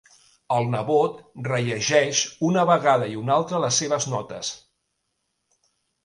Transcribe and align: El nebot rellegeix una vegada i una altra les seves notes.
El 0.53 0.63
nebot 0.75 1.17
rellegeix 1.47 2.21
una 2.47 2.63
vegada 2.69 3.09
i 3.11 3.17
una 3.25 3.35
altra 3.35 3.59
les 3.65 3.77
seves 3.83 4.07
notes. 4.15 4.49